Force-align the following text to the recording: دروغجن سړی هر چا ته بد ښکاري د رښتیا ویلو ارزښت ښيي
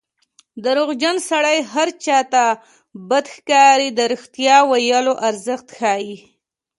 دروغجن 0.63 1.17
سړی 1.29 1.57
هر 1.73 1.89
چا 2.05 2.19
ته 2.33 2.43
بد 3.09 3.25
ښکاري 3.35 3.89
د 3.93 3.99
رښتیا 4.13 4.57
ویلو 4.69 5.13
ارزښت 5.29 5.67
ښيي 5.77 6.17